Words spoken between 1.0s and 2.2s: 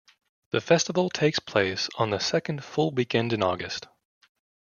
takes place on the